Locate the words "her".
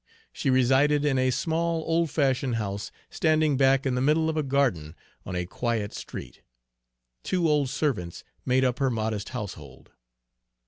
8.79-8.89